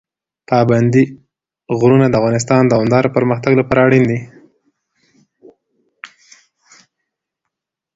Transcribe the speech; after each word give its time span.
پابندی 0.49 1.03
غرونه 1.79 2.05
د 2.09 2.13
افغانستان 2.21 2.61
د 2.65 2.69
دوامداره 2.73 3.09
پرمختګ 3.17 3.53
لپاره 3.57 3.83
اړین 3.87 4.03
دي. 4.09 4.19